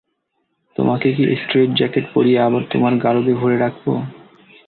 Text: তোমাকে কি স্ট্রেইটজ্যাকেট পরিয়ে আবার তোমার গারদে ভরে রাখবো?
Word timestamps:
তোমাকে 0.75 1.07
কি 1.15 1.23
স্ট্রেইটজ্যাকেট 1.41 2.05
পরিয়ে 2.15 2.39
আবার 2.47 2.63
তোমার 2.71 2.93
গারদে 3.03 3.33
ভরে 3.33 3.57
রাখবো? 3.57 3.93